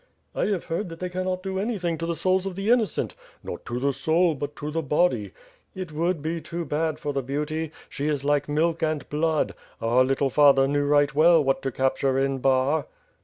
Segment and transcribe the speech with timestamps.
[0.33, 3.13] "I have heard that they cannot do anything to the souls of the innocent."
[3.43, 5.31] "Not to the soul but to th« body."
[5.75, 7.71] "It would be too bad for the beauty!
[7.87, 9.53] She is like milk and blood.
[9.79, 12.87] Our little father knew right well what to capture in Bar!"